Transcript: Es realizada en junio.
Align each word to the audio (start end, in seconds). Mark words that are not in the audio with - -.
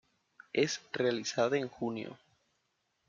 Es 0.53 0.81
realizada 0.93 1.59
en 1.59 1.67
junio. 1.67 2.17